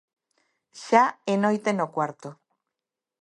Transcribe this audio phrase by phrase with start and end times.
[0.83, 2.29] Xa é noite no cuarto.